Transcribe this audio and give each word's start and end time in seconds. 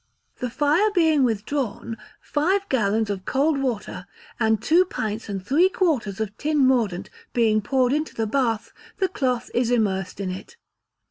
The 0.39 0.49
fire 0.49 0.89
being 0.89 1.23
withdrawn, 1.23 1.95
five 2.23 2.67
gallons 2.69 3.11
of 3.11 3.23
cold 3.23 3.59
water 3.59 4.07
and 4.39 4.59
two 4.59 4.83
pints 4.83 5.29
and 5.29 5.45
three 5.45 5.69
quarters 5.69 6.19
of 6.19 6.35
tin 6.39 6.57
mordant 6.65 7.11
being 7.33 7.61
poured 7.61 7.93
into 7.93 8.15
the 8.15 8.25
bath, 8.25 8.73
the 8.97 9.07
cloth 9.07 9.51
is 9.53 9.69
immersed 9.69 10.19
in 10.19 10.31
it. 10.31 10.57